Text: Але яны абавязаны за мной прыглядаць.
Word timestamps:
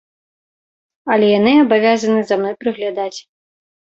Але 1.15 1.27
яны 1.39 1.53
абавязаны 1.65 2.19
за 2.31 2.35
мной 2.41 2.57
прыглядаць. 2.65 3.19